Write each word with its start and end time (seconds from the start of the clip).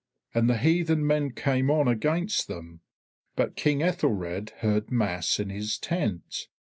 And 0.33 0.49
the 0.49 0.57
heathen 0.57 1.05
men 1.05 1.29
came 1.29 1.69
on 1.69 1.87
against 1.87 2.47
them. 2.47 2.81
But 3.35 3.55
King 3.55 3.83
Aethelred 3.83 4.49
heard 4.61 4.89
mass 4.89 5.39
in 5.39 5.51
his 5.51 5.77
tent. 5.77 6.47